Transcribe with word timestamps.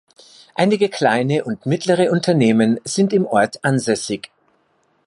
Einige 0.55 0.89
kleine 0.89 1.43
und 1.43 1.67
mittlere 1.67 2.09
Unternehmen 2.11 2.79
sind 2.85 3.13
im 3.13 3.23
Ort 3.27 3.63
ansässig. 3.63 4.31